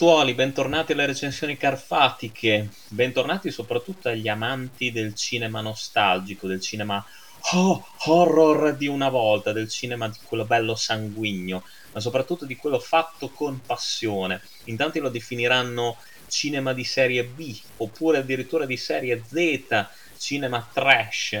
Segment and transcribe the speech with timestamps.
[0.00, 7.04] Ragazzuoli, bentornati alle recensioni carfatiche, bentornati soprattutto agli amanti del cinema nostalgico, del cinema
[7.52, 12.78] oh, horror di una volta, del cinema di quello bello sanguigno, ma soprattutto di quello
[12.78, 14.40] fatto con passione.
[14.64, 19.86] In tanti lo definiranno cinema di serie B, oppure addirittura di serie Z,
[20.16, 21.32] cinema trash,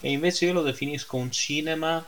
[0.00, 2.02] e invece io lo definisco un cinema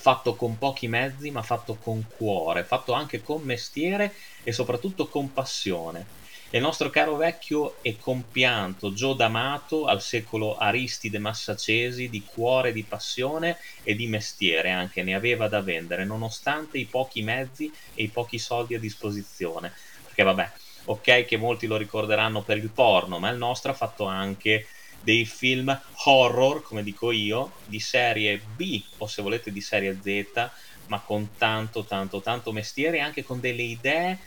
[0.00, 5.32] fatto con pochi mezzi, ma fatto con cuore, fatto anche con mestiere e soprattutto con
[5.32, 6.06] passione.
[6.52, 12.82] il nostro caro vecchio e compianto Gio D'Amato, al secolo Aristide Massacesi, di cuore, di
[12.82, 18.08] passione e di mestiere anche ne aveva da vendere, nonostante i pochi mezzi e i
[18.08, 19.72] pochi soldi a disposizione.
[20.06, 20.50] Perché vabbè,
[20.86, 24.66] ok che molti lo ricorderanno per il porno, ma il nostro ha fatto anche
[25.02, 30.50] dei film horror, come dico io, di serie B o se volete di serie Z,
[30.86, 34.18] ma con tanto, tanto, tanto mestiere e anche con delle idee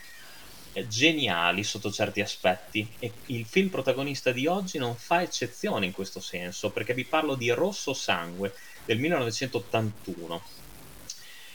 [0.72, 2.86] eh, geniali sotto certi aspetti.
[2.98, 7.34] E il film protagonista di oggi non fa eccezione in questo senso perché vi parlo
[7.34, 10.62] di Rosso Sangue del 1981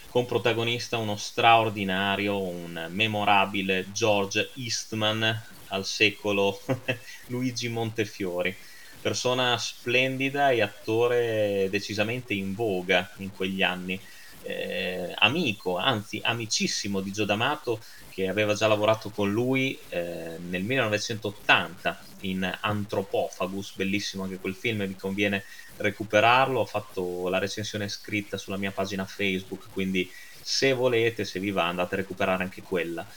[0.09, 6.59] con protagonista uno straordinario, un memorabile George Eastman al secolo
[7.28, 8.56] Luigi Montefiori
[9.02, 14.00] persona splendida e attore decisamente in voga in quegli anni.
[14.42, 20.64] Eh, amico, anzi amicissimo di Gio D'Amato che aveva già lavorato con lui eh, nel
[20.64, 25.44] 1980 in Anthropophagus, bellissimo anche quel film, vi conviene
[25.77, 30.11] recuperarlo, ho fatto la recensione scritta sulla mia pagina Facebook, quindi
[30.42, 33.08] se volete, se vi va, andate a recuperare anche quella.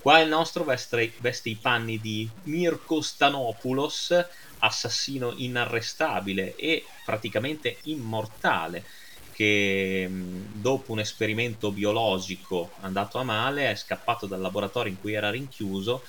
[0.00, 4.26] Qua il nostro veste, veste i panni di Mirko Stanopoulos,
[4.58, 8.86] assassino inarrestabile e praticamente immortale
[9.30, 15.30] che dopo un esperimento biologico andato a male è scappato dal laboratorio in cui era
[15.30, 16.02] rinchiuso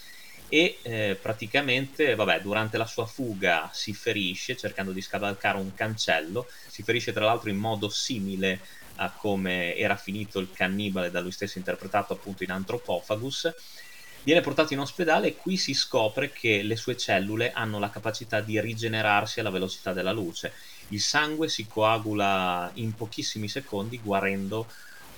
[0.48, 6.48] e eh, praticamente vabbè, durante la sua fuga si ferisce cercando di scavalcare un cancello,
[6.68, 8.62] si ferisce tra l'altro in modo simile
[8.96, 13.54] a come era finito il cannibale da lui stesso interpretato appunto in Anthropophagus
[14.22, 18.42] Viene portato in ospedale e qui si scopre che le sue cellule hanno la capacità
[18.42, 20.54] di rigenerarsi alla velocità della luce.
[20.90, 24.68] Il sangue si coagula in pochissimi secondi guarendo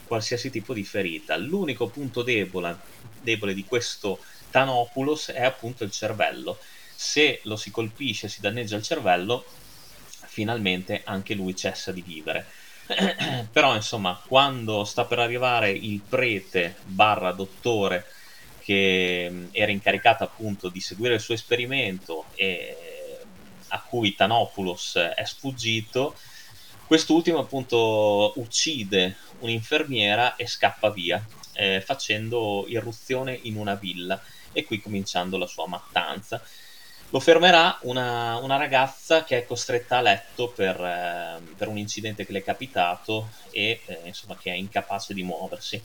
[0.05, 1.35] qualsiasi tipo di ferita.
[1.37, 2.77] L'unico punto debole,
[3.21, 4.19] debole di questo
[4.51, 6.59] Tanopulos è appunto il cervello.
[6.95, 9.45] Se lo si colpisce, si danneggia il cervello,
[10.25, 12.45] finalmente anche lui cessa di vivere.
[13.51, 18.05] Però insomma, quando sta per arrivare il prete barra dottore
[18.71, 22.77] che era incaricata appunto di seguire il suo esperimento e
[23.67, 26.15] a cui Tanopoulos è sfuggito,
[26.85, 31.23] quest'ultimo appunto uccide un'infermiera e scappa via,
[31.53, 34.21] eh, facendo irruzione in una villa
[34.53, 36.41] e qui cominciando la sua mattanza.
[37.09, 42.25] Lo fermerà una, una ragazza che è costretta a letto per, eh, per, un incidente
[42.25, 45.81] che le è capitato e eh, insomma che è incapace di muoversi.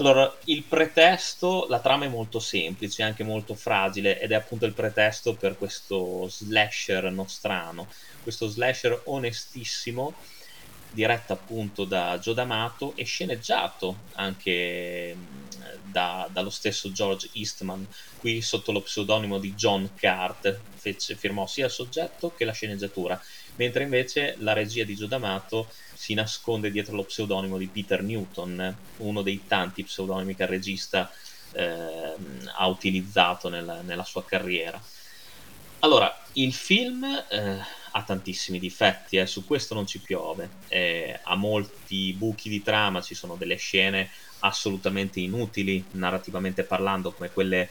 [0.00, 4.72] Allora, il pretesto, la trama è molto semplice, anche molto fragile, ed è appunto il
[4.72, 7.86] pretesto per questo slasher nostrano,
[8.22, 10.14] questo slasher onestissimo,
[10.90, 15.14] diretto appunto da Joe D'Amato e sceneggiato anche
[15.84, 17.86] da, dallo stesso George Eastman,
[18.16, 23.20] qui sotto lo pseudonimo di John Cart, fece, firmò sia il soggetto che la sceneggiatura,
[23.56, 28.76] mentre invece la regia di Joe D'Amato si nasconde dietro lo pseudonimo di Peter Newton,
[28.98, 31.12] uno dei tanti pseudonimi che il regista
[31.52, 32.14] eh,
[32.56, 34.80] ha utilizzato nella, nella, sua carriera.
[35.80, 37.58] Allora, il film eh,
[37.92, 43.02] ha tantissimi difetti, eh, su questo non ci piove, eh, ha molti buchi di trama,
[43.02, 44.10] ci sono delle scene
[44.40, 47.68] assolutamente inutili narrativamente parlando, come quelle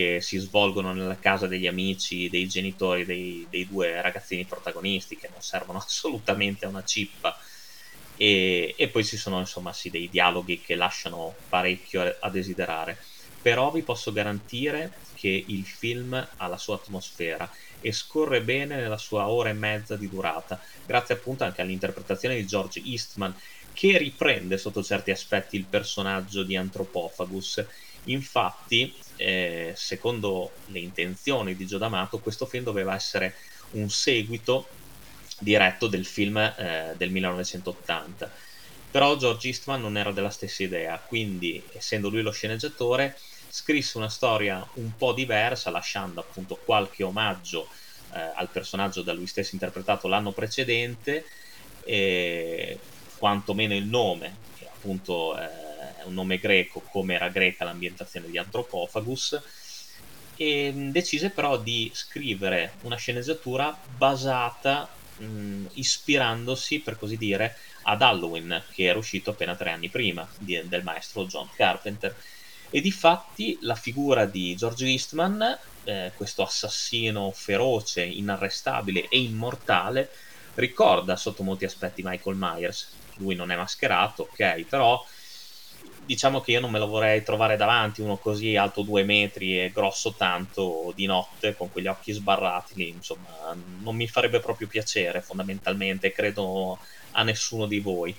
[0.00, 5.28] che si svolgono nella casa degli amici, dei genitori dei, dei due ragazzini protagonisti, che
[5.30, 7.36] non servono assolutamente a una cippa
[8.16, 12.98] e, e poi ci sono insomma sì, dei dialoghi che lasciano parecchio a desiderare
[13.42, 17.50] però vi posso garantire che il film ha la sua atmosfera
[17.80, 22.46] e scorre bene nella sua ora e mezza di durata, grazie appunto anche all'interpretazione di
[22.46, 23.34] George Eastman,
[23.72, 27.64] che riprende sotto certi aspetti il personaggio di Anthropophagus.
[28.04, 33.34] Infatti, eh, secondo le intenzioni di Gio D'Amato, questo film doveva essere
[33.72, 34.66] un seguito
[35.38, 38.30] diretto del film eh, del 1980.
[38.90, 43.16] Però George Eastman non era della stessa idea, quindi essendo lui lo sceneggiatore
[43.48, 47.68] scrisse una storia un po' diversa, lasciando appunto qualche omaggio
[48.12, 51.24] eh, al personaggio da lui stesso interpretato l'anno precedente,
[51.84, 52.78] e
[53.16, 55.69] quantomeno il nome, che appunto eh,
[56.00, 59.40] è un nome greco come era greca l'ambientazione di Anthropophagus,
[60.36, 64.88] e decise però di scrivere una sceneggiatura basata,
[65.18, 70.60] mh, ispirandosi per così dire ad Halloween, che era uscito appena tre anni prima di,
[70.66, 72.16] del maestro John Carpenter.
[72.70, 80.10] E di fatti la figura di George Eastman, eh, questo assassino feroce, inarrestabile e immortale,
[80.54, 82.90] ricorda sotto molti aspetti Michael Myers.
[83.16, 85.04] Lui non è mascherato, ok, però
[86.10, 89.70] diciamo che io non me lo vorrei trovare davanti uno così alto due metri e
[89.70, 96.10] grosso tanto di notte con quegli occhi sbarrati insomma non mi farebbe proprio piacere fondamentalmente
[96.10, 96.80] credo
[97.12, 98.12] a nessuno di voi.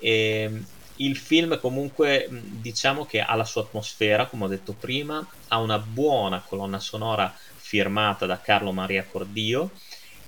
[0.00, 0.50] E
[0.96, 5.78] il film comunque diciamo che ha la sua atmosfera come ho detto prima ha una
[5.78, 9.70] buona colonna sonora firmata da Carlo Maria Cordio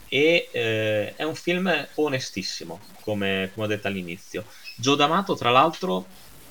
[0.09, 4.47] e eh, è un film onestissimo come, come ho detto all'inizio.
[4.77, 6.07] Gio D'Amato tra l'altro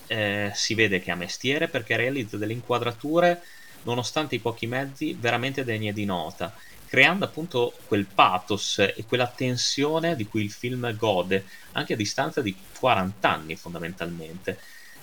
[0.08, 3.42] eh, si vede che ha mestiere perché realizza delle inquadrature
[3.84, 6.54] nonostante i pochi mezzi veramente degne di nota
[6.88, 12.42] creando appunto quel pathos e quella tensione di cui il film gode anche a distanza
[12.42, 14.60] di 40 anni fondamentalmente.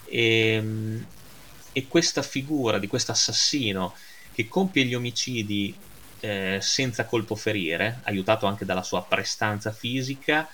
[0.06, 1.06] E, ehm,
[1.72, 3.94] e questa figura di questo assassino
[4.32, 5.74] che compie gli omicidi
[6.20, 10.48] eh, senza colpo ferire aiutato anche dalla sua prestanza fisica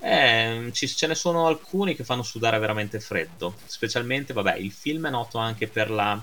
[0.00, 5.06] eh, ci, ce ne sono alcuni che fanno sudare veramente freddo, specialmente, vabbè, il film
[5.06, 6.22] è noto anche per la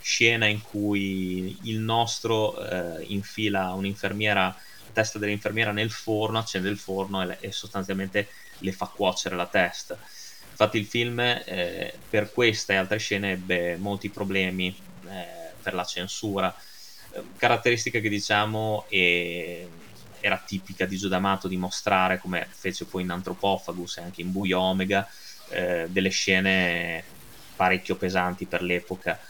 [0.00, 4.54] scena in cui il nostro eh, infila un'infermiera,
[4.92, 8.28] testa dell'infermiera nel forno, accende il forno e, e sostanzialmente
[8.58, 9.98] le fa cuocere la testa.
[10.50, 14.68] Infatti il film eh, per questa e altre scene ebbe molti problemi
[15.08, 16.54] eh, per la censura,
[17.12, 19.66] eh, caratteristica che diciamo è
[20.24, 24.58] era tipica di Giudamato di mostrare, come fece poi in Anthropophagus e anche in Buio
[24.58, 25.06] Omega,
[25.50, 27.04] eh, delle scene
[27.54, 29.20] parecchio pesanti per l'epoca.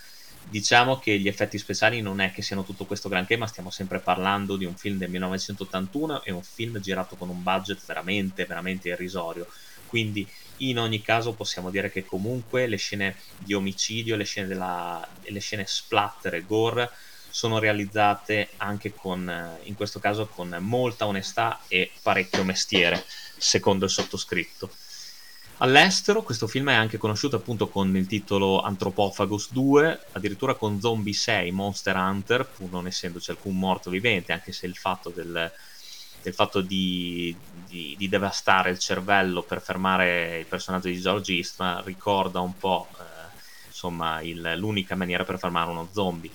[0.48, 3.98] Diciamo che gli effetti speciali non è che siano tutto questo granché, ma stiamo sempre
[3.98, 8.90] parlando di un film del 1981 e un film girato con un budget veramente, veramente
[8.90, 9.48] irrisorio.
[9.88, 10.24] Quindi
[10.58, 15.40] in ogni caso possiamo dire che comunque le scene di omicidio, le scene, della, le
[15.40, 16.88] scene splatter e gore
[17.34, 23.04] sono realizzate anche con, eh, in questo caso, con molta onestà e parecchio mestiere,
[23.36, 24.70] secondo il sottoscritto.
[25.56, 31.12] All'estero questo film è anche conosciuto appunto con il titolo Anthropophagus 2, addirittura con Zombie
[31.12, 35.52] 6 Monster Hunter, pur non essendoci alcun morto vivente, anche se il fatto, del,
[36.22, 41.82] del fatto di, di, di, devastare il cervello per fermare il personaggio di George Eastman
[41.82, 46.30] ricorda un po' eh, insomma il, l'unica maniera per fermare uno zombie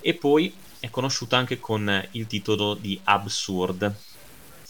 [0.00, 3.94] e poi è conosciuta anche con il titolo di Absurd.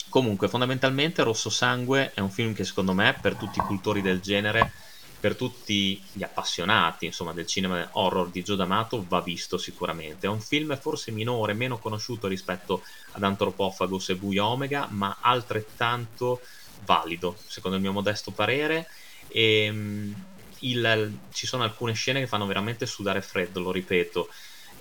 [0.08, 4.20] Comunque, fondamentalmente Rosso Sangue è un film che secondo me, per tutti i cultori del
[4.20, 4.72] genere,
[5.20, 10.26] per tutti gli appassionati insomma, del cinema horror di Joe D'Amato, va visto sicuramente.
[10.26, 16.40] È un film forse minore, meno conosciuto rispetto ad Anthropophagus e Buio Omega, ma altrettanto
[16.84, 18.88] valido, secondo il mio modesto parere.
[19.28, 20.24] E, ehm,
[20.60, 24.28] il, ci sono alcune scene che fanno veramente sudare freddo, lo ripeto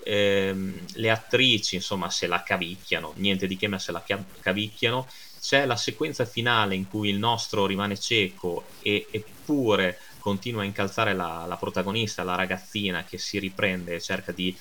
[0.03, 4.03] ehm, le attrici insomma se la cavicchiano, niente di che ma se la
[4.41, 5.07] cavicchiano,
[5.39, 11.13] c'è la sequenza finale in cui il nostro rimane cieco e, eppure continua a incalzare
[11.13, 14.55] la, la, protagonista, la ragazzina che si riprende e cerca di,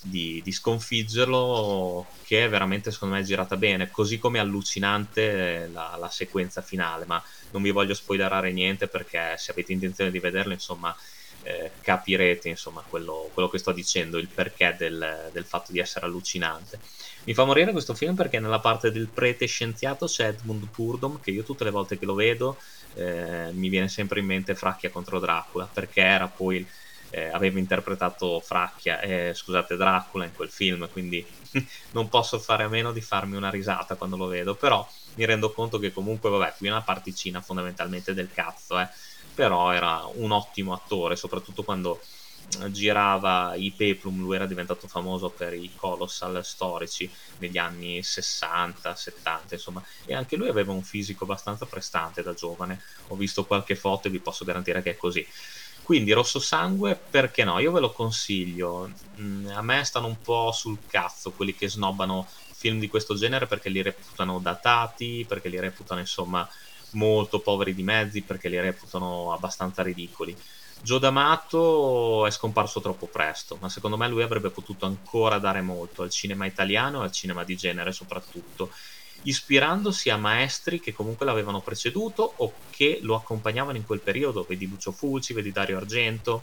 [0.00, 6.10] di, di, sconfiggerlo, che è veramente secondo me girata bene, così come allucinante la, la
[6.10, 10.94] sequenza finale, ma non vi voglio spoilerare niente perché se avete intenzione di vederlo insomma
[11.42, 16.06] eh, capirete insomma quello, quello, che sto dicendo, il perché del, del, fatto di essere
[16.06, 16.78] allucinante.
[17.24, 21.30] Mi fa morire questo film perché nella parte del prete scienziato c'è Edmund Purdom che
[21.30, 22.56] io tutte le volte che lo vedo
[22.94, 26.66] eh, mi viene sempre in mente Fracchia contro Dracula perché era poi
[27.10, 31.24] eh, aveva interpretato Fracchia, eh, scusate Dracula in quel film quindi
[31.92, 35.52] non posso fare a meno di farmi una risata quando lo vedo però mi rendo
[35.52, 38.88] conto che comunque vabbè qui è una particina fondamentalmente del cazzo eh
[39.38, 42.00] però era un ottimo attore, soprattutto quando
[42.60, 48.96] eh, girava i Peplum, lui era diventato famoso per i colossal storici negli anni 60,
[48.96, 52.82] 70, insomma, e anche lui aveva un fisico abbastanza prestante da giovane.
[53.08, 55.24] Ho visto qualche foto e vi posso garantire che è così.
[55.84, 57.60] Quindi Rosso Sangue, perché no?
[57.60, 58.90] Io ve lo consiglio.
[59.20, 63.46] Mm, a me stanno un po' sul cazzo quelli che snobbano film di questo genere
[63.46, 66.46] perché li reputano datati, perché li reputano insomma
[66.92, 70.36] molto poveri di mezzi perché li reputano abbastanza ridicoli.
[70.80, 76.02] Joe D'Amato è scomparso troppo presto, ma secondo me lui avrebbe potuto ancora dare molto
[76.02, 78.70] al cinema italiano e al cinema di genere soprattutto.
[79.22, 84.68] ispirandosi a maestri che comunque l'avevano preceduto o che lo accompagnavano in quel periodo, vedi
[84.68, 86.42] Lucio Fulci, vedi Dario Argento.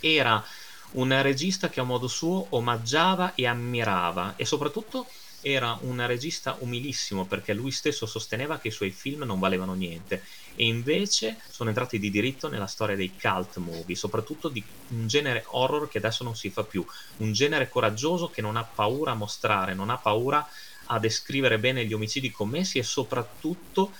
[0.00, 0.44] Era
[0.92, 5.06] un regista che a modo suo omaggiava e ammirava e soprattutto
[5.44, 10.22] era un regista umilissimo perché lui stesso sosteneva che i suoi film non valevano niente.
[10.54, 15.44] E invece sono entrati di diritto nella storia dei cult movie, soprattutto di un genere
[15.48, 16.84] horror che adesso non si fa più,
[17.18, 20.48] un genere coraggioso che non ha paura a mostrare, non ha paura
[20.86, 23.92] a descrivere bene gli omicidi commessi e soprattutto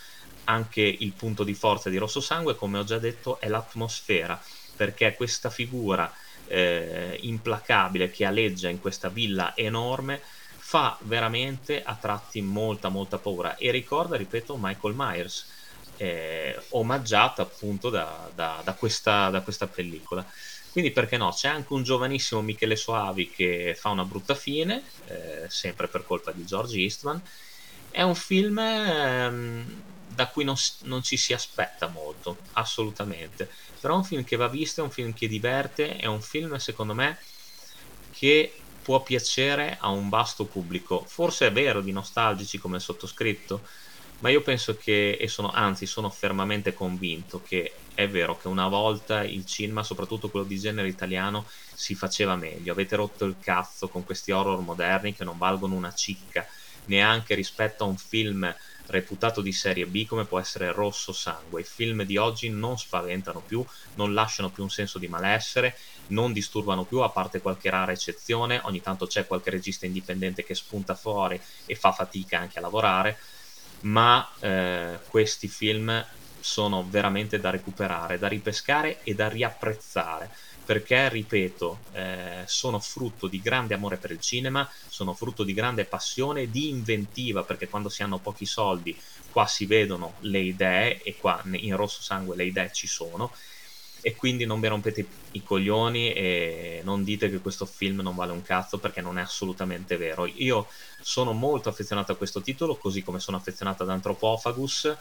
[0.45, 4.43] anche il punto di forza di Rosso Sangue, come ho già detto, è l'atmosfera,
[4.77, 6.11] perché questa figura
[6.47, 10.21] eh, implacabile che aleggia in questa villa enorme
[10.66, 15.47] fa veramente a tratti molta molta paura e ricorda, ripeto, Michael Myers,
[15.99, 20.26] eh, omaggiata appunto da, da, da, questa, da questa pellicola.
[20.73, 21.30] Quindi perché no?
[21.30, 26.33] C'è anche un giovanissimo Michele Soavi che fa una brutta fine, eh, sempre per colpa
[26.33, 27.21] di George Eastman.
[27.90, 33.50] È un film ehm, da cui non, non, ci si aspetta molto, assolutamente.
[33.78, 36.56] Però è un film che va visto, è un film che diverte, è un film
[36.56, 37.18] secondo me
[38.12, 38.54] che
[38.85, 41.05] può piacere a un vasto pubblico.
[41.09, 43.67] Forse è vero di nostalgici come il sottoscritto,
[44.19, 48.69] ma io penso che, e sono, anzi sono fermamente convinto che è vero che una
[48.69, 52.73] volta il cinema, soprattutto quello di genere italiano, si faceva meglio.
[52.73, 56.47] Avete rotto il cazzo con questi horror moderni che non valgono una cicca,
[56.85, 58.55] neanche rispetto a un film
[58.87, 61.62] reputato di serie B come può essere Rosso Sangue.
[61.62, 63.64] I film di oggi non spaventano più,
[63.95, 65.76] non lasciano più un senso di malessere,
[66.09, 68.61] non disturbano più, a parte qualche rara eccezione.
[68.64, 73.19] Ogni tanto c'è qualche regista indipendente che spunta fuori e fa fatica anche a lavorare,
[73.81, 76.05] ma eh, questi film
[76.41, 80.31] sono veramente da recuperare, da ripescare e da riapprezzare
[80.64, 85.85] perché, ripeto, eh, sono frutto di grande amore per il cinema, sono frutto di grande
[85.85, 88.99] passione, di inventiva, perché quando si hanno pochi soldi
[89.30, 93.33] qua si vedono le idee e qua in rosso sangue le idee ci sono
[94.06, 98.33] e quindi non vi rompete i coglioni e non dite che questo film non vale
[98.33, 100.26] un cazzo perché non è assolutamente vero.
[100.26, 100.68] Io
[101.00, 104.94] sono molto affezionato a questo titolo, così come sono affezionato ad Anthropophagus,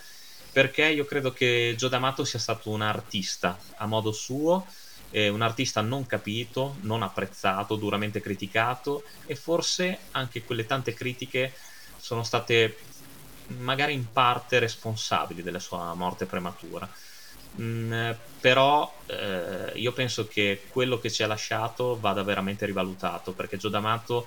[0.54, 4.66] perché io credo che Gio D'Amato sia stato un artista a modo suo
[5.14, 11.54] eh, un artista non capito, non apprezzato, duramente criticato e forse anche quelle tante critiche
[11.96, 12.76] sono state
[13.48, 16.90] magari in parte responsabili della sua morte prematura.
[17.62, 23.58] Mm, però eh, io penso che quello che ci ha lasciato vada veramente rivalutato perché
[23.58, 24.26] Gio D'Amato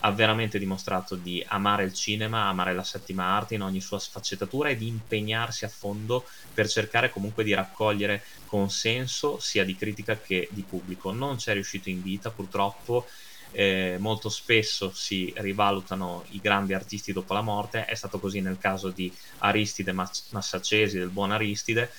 [0.00, 4.68] ha veramente dimostrato di amare il cinema, amare la settima arte in ogni sua sfaccettatura
[4.68, 10.48] e di impegnarsi a fondo per cercare comunque di raccogliere consenso sia di critica che
[10.50, 11.12] di pubblico.
[11.12, 13.06] Non ci è riuscito in vita purtroppo.
[13.52, 18.58] Eh, molto spesso si rivalutano i grandi artisti dopo la morte, è stato così nel
[18.58, 21.90] caso di Aristide Massacesi, del buon Aristide,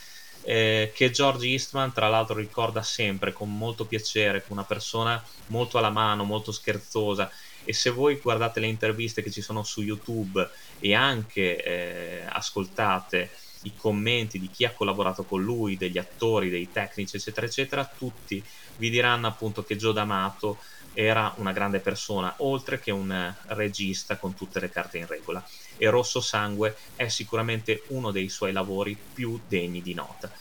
[0.44, 5.78] eh, che George Eastman tra l'altro ricorda sempre con molto piacere, come una persona molto
[5.78, 7.32] alla mano, molto scherzosa
[7.68, 10.48] e se voi guardate le interviste che ci sono su YouTube
[10.80, 13.30] e anche eh, ascoltate
[13.64, 18.42] i commenti di chi ha collaborato con lui, degli attori, dei tecnici, eccetera, eccetera, tutti
[18.78, 20.62] vi diranno appunto che Joe D'Amato
[20.94, 25.44] era una grande persona, oltre che un regista con tutte le carte in regola.
[25.76, 30.32] E Rosso Sangue è sicuramente uno dei suoi lavori più degni di nota.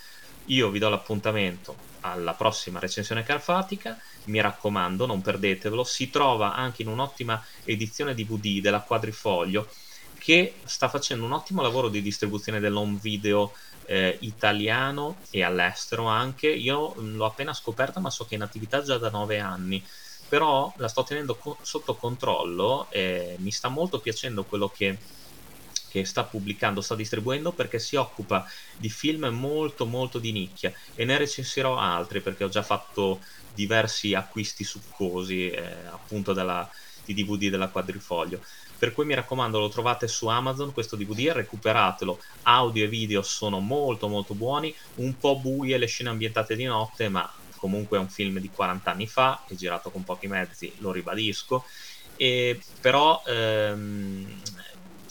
[0.47, 6.83] Io vi do l'appuntamento alla prossima recensione carfatica, mi raccomando, non perdetevelo, si trova anche
[6.83, 9.69] in un'ottima edizione DVD della Quadrifoglio
[10.19, 16.49] che sta facendo un ottimo lavoro di distribuzione dell'home video eh, italiano e all'estero anche.
[16.49, 19.85] Io l'ho appena scoperta, ma so che è in attività già da nove anni.
[20.29, 24.99] Però la sto tenendo co- sotto controllo e mi sta molto piacendo quello che
[25.89, 30.73] che sta pubblicando, sta distribuendo perché si occupa di film molto molto di nicchia.
[30.95, 33.21] E ne recensirò altri perché ho già fatto
[33.55, 36.69] diversi acquisti succosi eh, appunto della,
[37.05, 38.41] di DVD della quadrifoglio.
[38.79, 42.21] Per cui mi raccomando lo trovate su Amazon questo DVD recuperatelo.
[42.43, 44.75] Audio e video sono molto molto buoni.
[44.97, 48.91] Un po' buie le scene ambientate di notte ma comunque è un film di 40
[48.91, 51.65] anni fa è girato con pochi mezzi lo ribadisco.
[52.17, 54.43] E però ehm,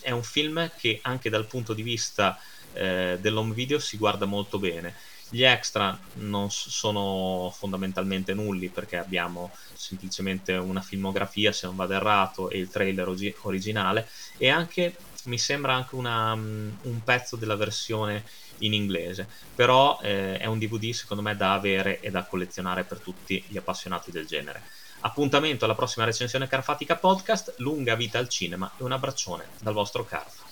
[0.05, 2.37] è un film che anche dal punto di vista
[2.73, 4.93] eh, dell'home video si guarda molto bene.
[5.29, 12.49] Gli extra non sono fondamentalmente nulli perché abbiamo semplicemente una filmografia, se non vado errato,
[12.51, 14.07] e il trailer og- originale
[14.37, 14.95] e anche
[15.25, 18.25] mi sembra anche una, um, un pezzo della versione
[18.59, 23.01] in inglese, però eh, è un DVD secondo me da avere e da collezionare per
[23.01, 24.61] tutti gli appassionati del genere.
[25.05, 30.03] Appuntamento alla prossima recensione Carfatica Podcast, lunga vita al cinema e un abbraccione dal vostro
[30.03, 30.44] Carfa.